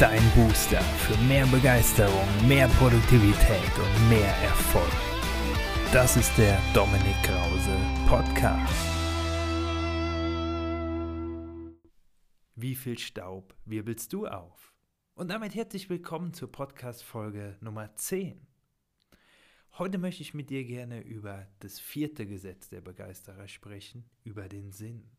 [0.00, 4.90] Dein Booster für mehr Begeisterung, mehr Produktivität und mehr Erfolg.
[5.92, 7.76] Das ist der Dominik Krause
[8.08, 8.72] Podcast.
[12.54, 14.72] Wie viel Staub wirbelst du auf?
[15.12, 18.40] Und damit herzlich willkommen zur Podcast-Folge Nummer 10.
[19.76, 24.72] Heute möchte ich mit dir gerne über das vierte Gesetz der Begeisterer sprechen, über den
[24.72, 25.10] Sinn.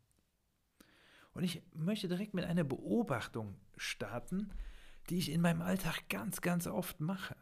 [1.33, 4.51] Und ich möchte direkt mit einer Beobachtung starten,
[5.11, 7.35] die ich in meinem Alltag ganz, ganz oft mache.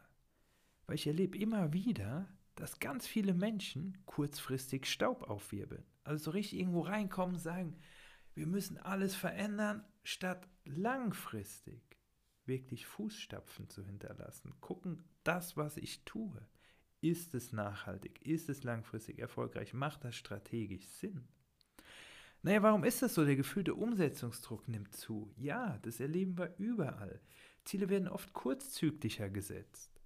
[0.88, 5.86] Weil ich erlebe immer wieder, dass ganz viele Menschen kurzfristig Staub aufwirbeln.
[6.04, 7.78] Also so richtig irgendwo reinkommen und sagen,
[8.34, 12.00] wir müssen alles verändern, statt langfristig
[12.46, 14.60] wirklich Fußstapfen zu hinterlassen.
[14.62, 16.44] Gucken, das, was ich tue,
[17.02, 21.28] ist es nachhaltig, ist es langfristig erfolgreich, macht das strategisch Sinn?
[22.42, 23.26] Naja, warum ist das so?
[23.26, 25.32] Der gefühlte Umsetzungsdruck nimmt zu.
[25.36, 27.22] Ja, das erleben wir überall.
[27.66, 30.02] Ziele werden oft kurzzyklischer gesetzt.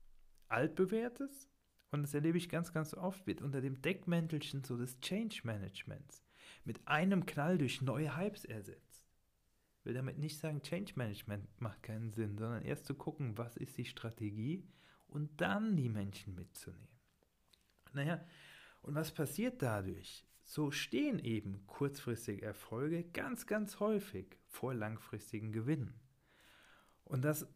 [0.50, 1.50] Altbewährtes,
[1.92, 6.24] und das erlebe ich ganz, ganz oft, wird unter dem Deckmäntelchen so des Change Managements
[6.66, 9.08] mit einem Knall durch neue Hypes ersetzt.
[9.80, 13.58] Ich will damit nicht sagen, Change Management macht keinen Sinn, sondern erst zu gucken, was
[13.58, 14.64] ist die Strategie
[15.08, 16.88] und dann die Menschen mitzunehmen.
[17.92, 18.26] Naja,
[18.82, 20.26] und was passiert dadurch?
[20.46, 26.00] So stehen eben kurzfristige Erfolge ganz, ganz häufig vor langfristigen Gewinnen.
[27.06, 27.48] Und das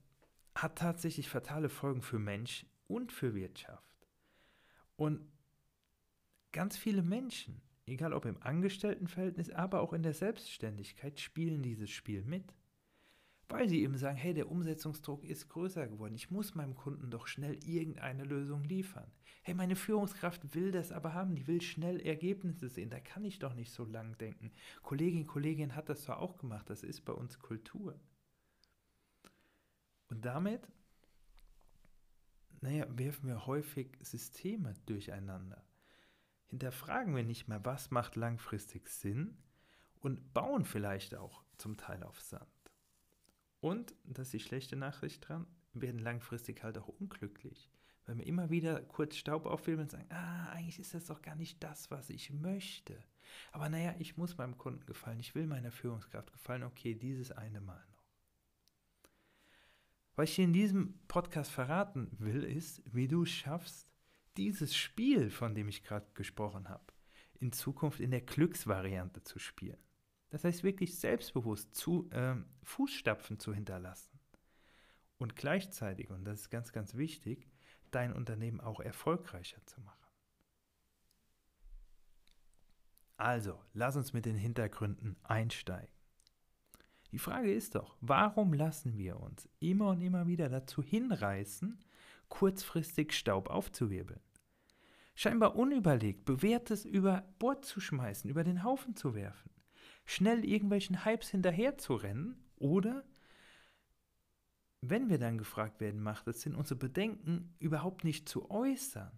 [0.56, 3.84] hat tatsächlich fatale Folgen für Mensch und für Wirtschaft.
[4.96, 5.22] Und
[6.52, 12.24] ganz viele Menschen, egal ob im Angestelltenverhältnis, aber auch in der Selbstständigkeit, spielen dieses Spiel
[12.24, 12.54] mit.
[13.50, 16.16] Weil sie eben sagen, hey, der Umsetzungsdruck ist größer geworden.
[16.16, 19.10] Ich muss meinem Kunden doch schnell irgendeine Lösung liefern.
[19.42, 22.90] Hey, meine Führungskraft will das aber haben, die will schnell Ergebnisse sehen.
[22.90, 24.52] Da kann ich doch nicht so lang denken.
[24.82, 27.98] Kollegin, Kollegin hat das zwar auch gemacht, das ist bei uns Kultur.
[30.10, 30.68] Und damit,
[32.62, 35.64] naja, werfen wir häufig Systeme durcheinander.
[36.48, 39.38] Hinterfragen wir nicht mehr, was macht langfristig Sinn
[40.00, 42.48] und bauen vielleicht auch zum Teil auf Sand.
[43.60, 47.70] Und, das ist die schlechte Nachricht dran, werden langfristig halt auch unglücklich.
[48.06, 51.36] Weil wir immer wieder kurz Staub aufwirbeln und sagen, ah, eigentlich ist das doch gar
[51.36, 53.04] nicht das, was ich möchte.
[53.52, 57.60] Aber naja, ich muss meinem Kunden gefallen, ich will meiner Führungskraft gefallen, okay, dieses eine
[57.60, 57.97] Mal noch.
[60.18, 63.88] Was ich dir in diesem Podcast verraten will, ist, wie du schaffst,
[64.36, 66.92] dieses Spiel, von dem ich gerade gesprochen habe,
[67.40, 69.78] in Zukunft in der Glücksvariante zu spielen.
[70.30, 74.20] Das heißt wirklich selbstbewusst zu, äh, Fußstapfen zu hinterlassen.
[75.20, 77.48] Und gleichzeitig, und das ist ganz, ganz wichtig,
[77.92, 80.08] dein Unternehmen auch erfolgreicher zu machen.
[83.18, 85.97] Also, lass uns mit den Hintergründen einsteigen.
[87.12, 91.84] Die Frage ist doch, warum lassen wir uns immer und immer wieder dazu hinreißen,
[92.28, 94.20] kurzfristig Staub aufzuwirbeln?
[95.16, 99.50] Scheinbar unüberlegt, bewährtes über Bord zu schmeißen, über den Haufen zu werfen,
[100.06, 103.04] schnell irgendwelchen Hypes hinterher zu rennen oder,
[104.82, 109.12] wenn wir dann gefragt werden, macht es Sinn, unsere Bedenken überhaupt nicht zu äußern,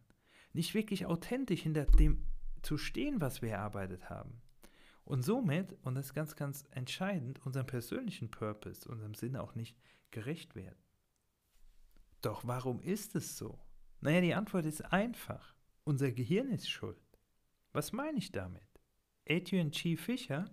[0.54, 2.26] nicht wirklich authentisch hinter dem
[2.62, 4.42] zu stehen, was wir erarbeitet haben.
[5.10, 9.76] Und somit, und das ist ganz, ganz entscheidend, unserem persönlichen Purpose, unserem Sinn auch nicht
[10.12, 10.78] gerecht werden.
[12.22, 13.60] Doch warum ist es so?
[14.02, 15.56] Naja, die Antwort ist einfach.
[15.84, 17.02] Unser Gehirn ist schuld.
[17.72, 18.62] Was meine ich damit?
[19.28, 19.98] Adrian G.
[19.98, 20.46] Fischer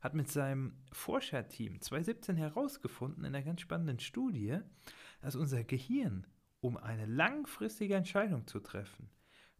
[0.00, 4.58] hat mit seinem Forscherteam 2017 herausgefunden in einer ganz spannenden Studie,
[5.20, 6.26] dass unser Gehirn,
[6.60, 9.10] um eine langfristige Entscheidung zu treffen,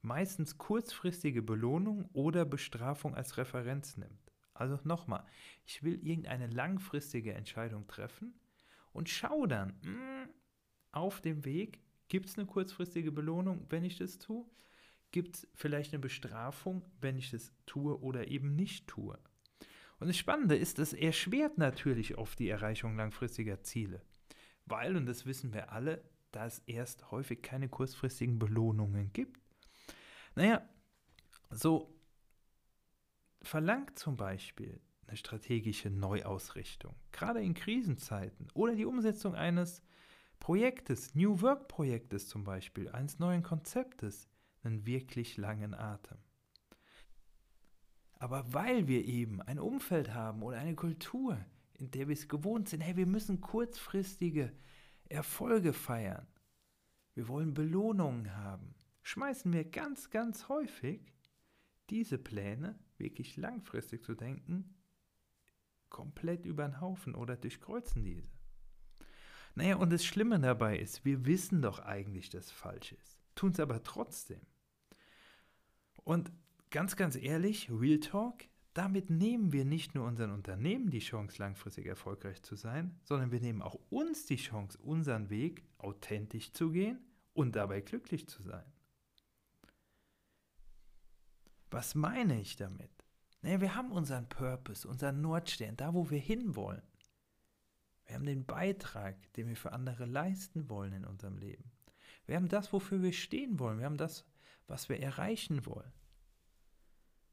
[0.01, 4.28] meistens kurzfristige Belohnung oder Bestrafung als Referenz nimmt.
[4.59, 5.25] Also nochmal,
[5.65, 8.35] ich will irgendeine langfristige Entscheidung treffen
[8.93, 10.29] und schaue dann, mh, hm,
[10.91, 14.45] auf dem Weg, gibt es eine kurzfristige Belohnung, wenn ich das tue?
[15.13, 19.19] Gibt es vielleicht eine Bestrafung, wenn ich das tue oder eben nicht tue?
[20.01, 24.03] Und das Spannende ist, es erschwert natürlich oft die Erreichung langfristiger Ziele.
[24.67, 29.41] Weil, und das wissen wir alle, da es erst häufig keine kurzfristigen Belohnungen gibt.
[30.35, 30.69] Naja,
[31.50, 31.98] so
[33.43, 39.82] verlangt zum Beispiel eine strategische Neuausrichtung, gerade in Krisenzeiten, oder die Umsetzung eines
[40.38, 44.29] Projektes, New Work Projektes zum Beispiel, eines neuen Konzeptes,
[44.62, 46.19] einen wirklich langen Atem.
[48.19, 51.38] Aber weil wir eben ein Umfeld haben oder eine Kultur,
[51.75, 54.52] in der wir es gewohnt sind, hey, wir müssen kurzfristige
[55.08, 56.26] Erfolge feiern,
[57.14, 61.00] wir wollen Belohnungen haben, schmeißen wir ganz, ganz häufig
[61.91, 64.75] diese Pläne wirklich langfristig zu denken,
[65.89, 68.29] komplett über den Haufen oder durchkreuzen diese.
[69.55, 73.53] Naja, und das Schlimme dabei ist, wir wissen doch eigentlich, dass es falsch ist, tun
[73.53, 74.41] es aber trotzdem.
[76.05, 76.31] Und
[76.71, 81.87] ganz, ganz ehrlich, Real Talk, damit nehmen wir nicht nur unseren Unternehmen die Chance, langfristig
[81.87, 87.01] erfolgreich zu sein, sondern wir nehmen auch uns die Chance, unseren Weg authentisch zu gehen
[87.33, 88.65] und dabei glücklich zu sein.
[91.70, 92.91] Was meine ich damit?
[93.43, 96.82] Naja, wir haben unseren Purpose, unseren Nordstern, da wo wir hinwollen.
[98.06, 101.70] Wir haben den Beitrag, den wir für andere leisten wollen in unserem Leben.
[102.26, 103.79] Wir haben das, wofür wir stehen wollen.
[103.79, 104.25] Wir haben das,
[104.67, 105.93] was wir erreichen wollen.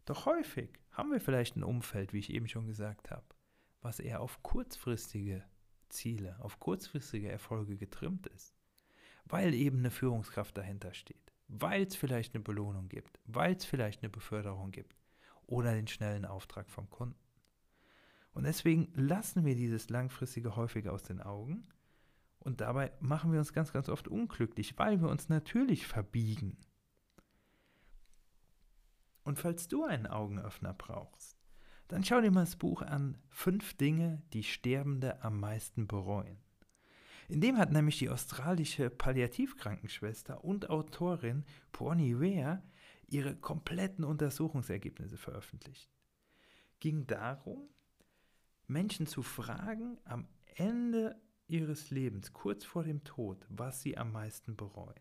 [0.06, 3.26] Doch häufig haben wir vielleicht ein Umfeld, wie ich eben schon gesagt habe,
[3.82, 5.44] was eher auf kurzfristige
[5.90, 8.54] Ziele, auf kurzfristige Erfolge getrimmt ist,
[9.26, 14.04] weil eben eine Führungskraft dahinter steht, weil es vielleicht eine Belohnung gibt, weil es vielleicht
[14.04, 14.96] eine Beförderung gibt
[15.46, 17.20] oder den schnellen Auftrag vom Kunden.
[18.34, 21.68] Und deswegen lassen wir dieses Langfristige häufig aus den Augen
[22.40, 26.58] und dabei machen wir uns ganz, ganz oft unglücklich, weil wir uns natürlich verbiegen
[29.26, 31.36] und falls du einen Augenöffner brauchst,
[31.88, 36.38] dann schau dir mal das Buch an Fünf Dinge, die Sterbende am meisten bereuen.
[37.27, 42.62] In dem hat nämlich die australische Palliativkrankenschwester und Autorin Pony Ware
[43.07, 45.89] ihre kompletten Untersuchungsergebnisse veröffentlicht.
[46.80, 47.69] Ging darum,
[48.68, 54.56] Menschen zu fragen am Ende ihres Lebens, kurz vor dem Tod, was sie am meisten
[54.56, 55.00] bereuen.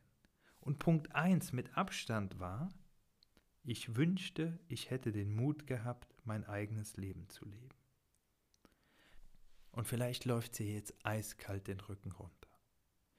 [0.61, 2.71] Und Punkt 1 mit Abstand war,
[3.63, 7.75] ich wünschte, ich hätte den Mut gehabt, mein eigenes Leben zu leben.
[9.75, 12.49] Und vielleicht läuft sie jetzt eiskalt den Rücken runter.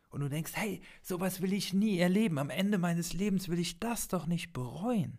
[0.09, 2.37] Und du denkst, hey, sowas will ich nie erleben.
[2.37, 5.17] Am Ende meines Lebens will ich das doch nicht bereuen.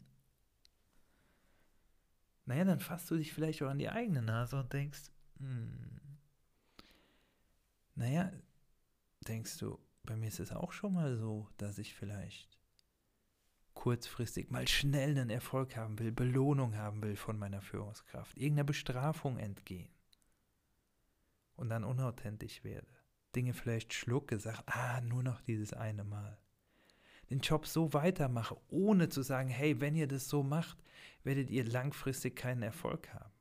[2.47, 6.01] Naja, dann fasst du dich vielleicht auch an die eigene Nase und denkst, hm,
[7.97, 8.33] naja,
[9.29, 12.57] denkst du, bei mir ist es auch schon mal so, dass ich vielleicht
[13.75, 19.39] kurzfristig mal schnell einen Erfolg haben will, Belohnung haben will von meiner Führungskraft, irgendeiner Bestrafung
[19.39, 19.96] entgehen
[21.57, 22.87] und dann unauthentisch werde,
[23.35, 26.39] Dinge vielleicht schlucke, sage, ah, nur noch dieses eine Mal.
[27.31, 30.79] Den Job so weitermache, ohne zu sagen, hey, wenn ihr das so macht,
[31.25, 33.33] werdet ihr langfristig keinen Erfolg haben.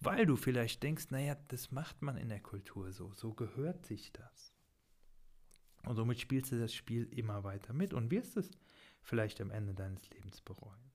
[0.00, 4.12] Weil du vielleicht denkst, naja, das macht man in der Kultur so, so gehört sich
[4.12, 4.52] das.
[5.84, 8.50] Und somit spielst du das Spiel immer weiter mit und wirst es
[9.00, 10.85] vielleicht am Ende deines Lebens bereuen.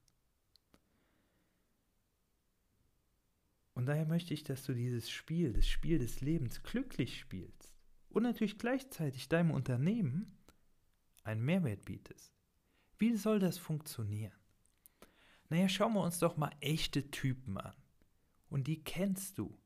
[3.81, 7.73] Und daher möchte ich, dass du dieses Spiel, das Spiel des Lebens glücklich spielst
[8.09, 10.37] und natürlich gleichzeitig deinem Unternehmen
[11.23, 12.31] einen Mehrwert bietest.
[12.99, 14.37] Wie soll das funktionieren?
[15.49, 17.73] Naja, schauen wir uns doch mal echte Typen an.
[18.49, 19.57] Und die kennst du.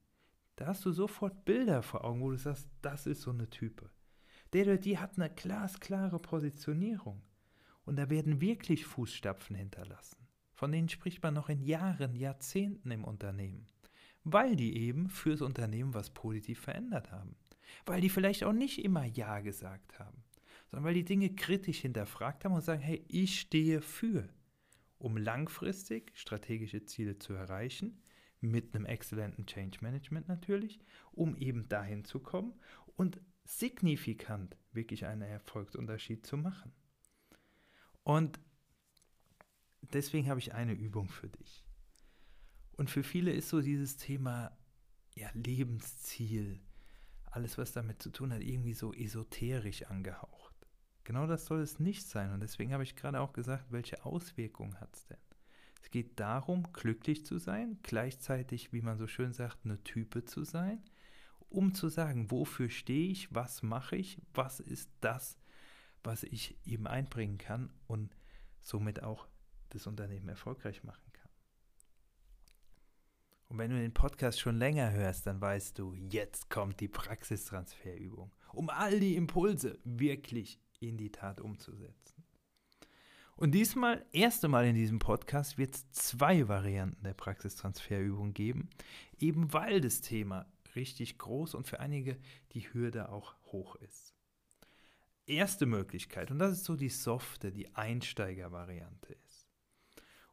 [0.56, 3.92] Da hast du sofort Bilder vor Augen, wo du sagst, das ist so eine Type.
[4.54, 7.22] Der oder die hat eine glasklare Positionierung.
[7.84, 10.26] Und da werden wirklich Fußstapfen hinterlassen.
[10.54, 13.68] Von denen spricht man noch in Jahren, Jahrzehnten im Unternehmen.
[14.26, 17.36] Weil die eben fürs Unternehmen was positiv verändert haben.
[17.86, 20.24] Weil die vielleicht auch nicht immer Ja gesagt haben,
[20.68, 24.28] sondern weil die Dinge kritisch hinterfragt haben und sagen, hey, ich stehe für,
[24.98, 28.02] um langfristig strategische Ziele zu erreichen,
[28.42, 30.80] mit einem exzellenten Change Management natürlich,
[31.12, 32.54] um eben dahin zu kommen
[32.96, 36.72] und signifikant wirklich einen Erfolgsunterschied zu machen.
[38.04, 38.40] Und
[39.82, 41.65] deswegen habe ich eine Übung für dich.
[42.78, 44.52] Und für viele ist so dieses Thema
[45.16, 46.60] ja, Lebensziel,
[47.32, 50.54] alles, was damit zu tun hat, irgendwie so esoterisch angehaucht.
[51.04, 52.32] Genau das soll es nicht sein.
[52.32, 55.18] Und deswegen habe ich gerade auch gesagt, welche Auswirkungen hat es denn?
[55.82, 60.44] Es geht darum, glücklich zu sein, gleichzeitig, wie man so schön sagt, eine Type zu
[60.44, 60.84] sein,
[61.50, 65.38] um zu sagen, wofür stehe ich, was mache ich, was ist das,
[66.04, 68.16] was ich eben einbringen kann und
[68.62, 69.28] somit auch
[69.70, 71.05] das Unternehmen erfolgreich machen.
[73.48, 78.32] Und wenn du den Podcast schon länger hörst, dann weißt du, jetzt kommt die Praxistransferübung,
[78.54, 82.24] um all die Impulse wirklich in die Tat umzusetzen.
[83.36, 88.70] Und diesmal, erste Mal in diesem Podcast, wird es zwei Varianten der Praxistransferübung geben,
[89.20, 92.18] eben weil das Thema richtig groß und für einige
[92.54, 94.16] die Hürde auch hoch ist
[95.28, 99.18] erste Möglichkeit, und das ist so die softe, die Einsteigervariante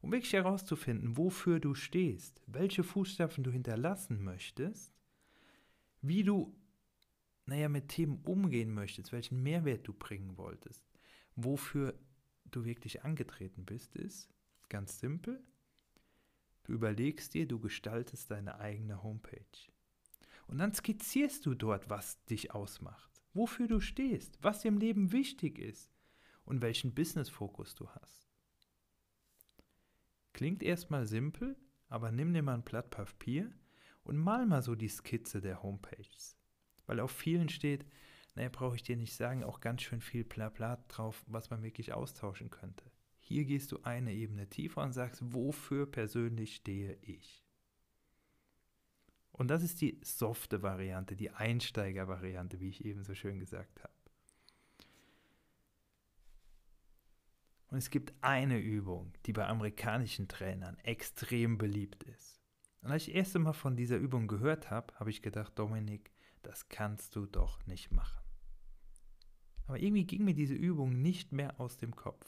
[0.03, 4.93] um wirklich herauszufinden, wofür du stehst, welche Fußstapfen du hinterlassen möchtest,
[6.03, 6.55] wie du,
[7.47, 10.85] naja, mit Themen umgehen möchtest, welchen Mehrwert du bringen wolltest,
[11.37, 11.99] wofür
[12.45, 14.29] du wirklich angetreten bist, ist
[14.69, 15.43] ganz simpel.
[16.65, 19.71] Du überlegst dir, du gestaltest deine eigene Homepage.
[20.49, 25.13] Und dann skizzierst du dort, was dich ausmacht, wofür du stehst, was dir im Leben
[25.13, 25.93] wichtig ist
[26.45, 28.22] und welchen Business-Fokus du hast.
[30.43, 31.57] Klingt erstmal simpel,
[31.87, 33.53] aber nimm dir mal ein Blatt Papier
[34.03, 36.37] und mal mal so die Skizze der Homepages.
[36.85, 37.87] Weil auf vielen steht,
[38.35, 41.93] naja, brauche ich dir nicht sagen, auch ganz schön viel Blabla drauf, was man wirklich
[41.93, 42.91] austauschen könnte.
[43.21, 47.47] Hier gehst du eine Ebene tiefer und sagst, wofür persönlich stehe ich?
[49.31, 53.92] Und das ist die softe Variante, die Einsteiger-Variante, wie ich eben so schön gesagt habe.
[57.73, 62.39] Und es gibt eine Übung, die bei amerikanischen Trainern extrem beliebt ist.
[62.83, 66.13] Und als ich das erste Mal von dieser Übung gehört habe, habe ich gedacht, Dominik,
[66.43, 68.23] das kannst du doch nicht machen.
[69.67, 72.27] Aber irgendwie ging mir diese Übung nicht mehr aus dem Kopf.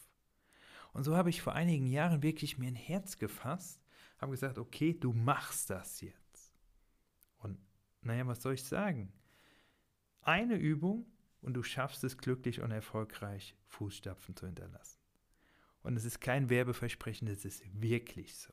[0.94, 3.84] Und so habe ich vor einigen Jahren wirklich mir ein Herz gefasst,
[4.16, 6.54] habe gesagt, okay, du machst das jetzt.
[7.36, 7.58] Und
[8.00, 9.12] naja, was soll ich sagen?
[10.22, 11.04] Eine Übung
[11.42, 15.03] und du schaffst es glücklich und erfolgreich, Fußstapfen zu hinterlassen.
[15.84, 18.52] Und es ist kein Werbeversprechen, es ist wirklich so.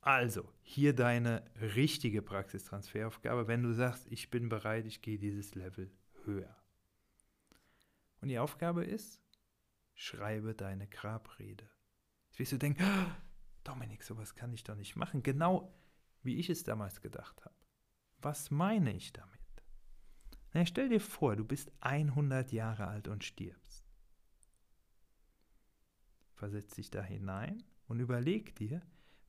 [0.00, 5.90] Also, hier deine richtige Praxistransferaufgabe, wenn du sagst, ich bin bereit, ich gehe dieses Level
[6.24, 6.56] höher.
[8.20, 9.20] Und die Aufgabe ist,
[9.94, 11.68] schreibe deine Grabrede.
[12.28, 13.10] Jetzt wirst du denken, oh,
[13.64, 15.24] Dominik, sowas kann ich doch nicht machen.
[15.24, 15.76] Genau
[16.22, 17.56] wie ich es damals gedacht habe.
[18.20, 19.40] Was meine ich damit?
[20.52, 23.65] Na, stell dir vor, du bist 100 Jahre alt und stirbst.
[26.36, 28.82] Versetz dich da hinein und überleg dir,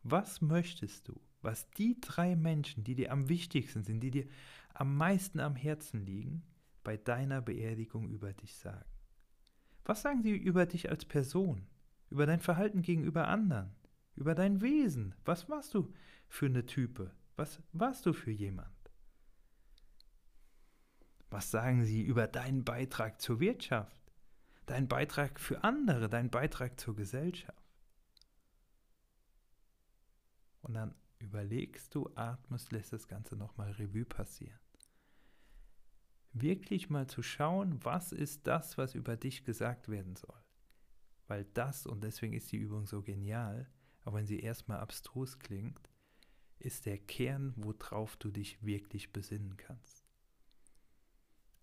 [0.03, 4.27] was möchtest du, was die drei Menschen, die dir am wichtigsten sind, die dir
[4.73, 6.43] am meisten am Herzen liegen,
[6.83, 8.85] bei deiner Beerdigung über dich sagen?
[9.85, 11.65] Was sagen sie über dich als Person,
[12.09, 13.73] über dein Verhalten gegenüber anderen,
[14.15, 15.15] über dein Wesen?
[15.23, 15.93] Was warst du
[16.27, 17.11] für eine Type?
[17.37, 18.69] Was warst du für jemand?
[21.29, 24.06] Was sagen sie über deinen Beitrag zur Wirtschaft?
[24.67, 27.57] Dein Beitrag für andere, dein Beitrag zur Gesellschaft.
[30.61, 34.59] Und dann überlegst du, atmest, lässt das Ganze nochmal Revue passieren.
[36.33, 40.43] Wirklich mal zu schauen, was ist das, was über dich gesagt werden soll.
[41.27, 43.71] Weil das, und deswegen ist die Übung so genial,
[44.03, 45.89] auch wenn sie erstmal abstrus klingt,
[46.59, 50.05] ist der Kern, worauf du dich wirklich besinnen kannst.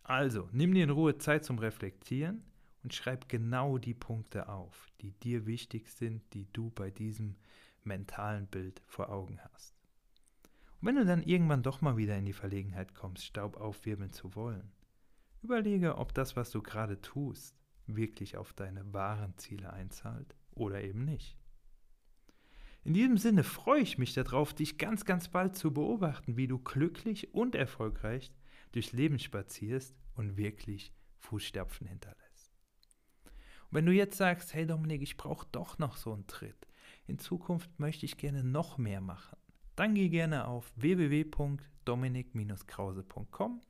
[0.03, 2.45] Also, nimm dir in Ruhe Zeit zum Reflektieren
[2.85, 7.37] und schreib genau die Punkte auf, die dir wichtig sind, die du bei diesem
[7.83, 9.75] mentalen Bild vor Augen hast.
[10.81, 14.35] Und wenn du dann irgendwann doch mal wieder in die Verlegenheit kommst, Staub aufwirbeln zu
[14.35, 14.71] wollen,
[15.43, 21.05] überlege, ob das, was du gerade tust, wirklich auf deine wahren Ziele einzahlt oder eben
[21.05, 21.39] nicht.
[22.85, 26.59] In diesem Sinne freue ich mich darauf, dich ganz, ganz bald zu beobachten, wie du
[26.59, 28.31] glücklich und erfolgreich
[28.73, 32.24] durchs Leben spazierst und wirklich Fußstapfen hinterlässt.
[33.75, 36.69] Wenn du jetzt sagst, hey Dominik, ich brauche doch noch so einen Tritt,
[37.09, 39.37] in Zukunft möchte ich gerne noch mehr machen,
[39.75, 43.61] dann geh gerne auf www.dominik-krause.com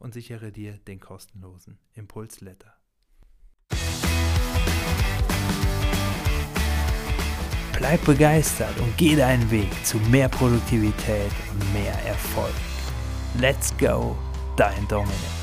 [0.00, 2.74] und sichere dir den kostenlosen Impulsletter.
[7.78, 12.50] Bleib begeistert und geh deinen Weg zu mehr Produktivität und mehr Erfolg.
[13.38, 14.18] Let's go,
[14.56, 15.41] dein Dominik.